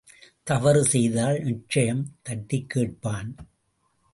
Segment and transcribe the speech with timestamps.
[0.43, 3.35] தவறு செய்தால், நிச்சயம் தட்டிக் கேட்பான்.